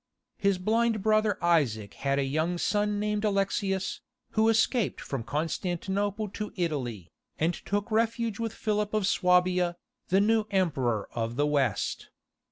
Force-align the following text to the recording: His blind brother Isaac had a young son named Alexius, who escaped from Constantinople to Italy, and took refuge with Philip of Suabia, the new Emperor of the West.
His 0.39 0.57
blind 0.57 1.03
brother 1.03 1.37
Isaac 1.43 1.93
had 1.93 2.17
a 2.17 2.23
young 2.23 2.57
son 2.57 2.99
named 2.99 3.23
Alexius, 3.23 4.01
who 4.31 4.49
escaped 4.49 4.99
from 4.99 5.21
Constantinople 5.21 6.27
to 6.29 6.51
Italy, 6.55 7.11
and 7.37 7.53
took 7.53 7.91
refuge 7.91 8.39
with 8.39 8.51
Philip 8.51 8.95
of 8.95 9.05
Suabia, 9.05 9.75
the 10.07 10.19
new 10.19 10.45
Emperor 10.49 11.07
of 11.11 11.35
the 11.35 11.45
West. 11.45 12.09